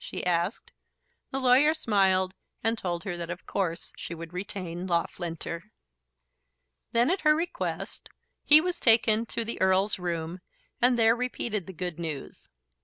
[0.03, 0.71] she asked.
[1.29, 5.69] The lawyer smiled, and told her that of course she would retain Loughlinter.
[6.91, 8.09] Then, at her request,
[8.43, 10.39] he was taken to the Earl's room
[10.81, 12.49] and there repeated the good news.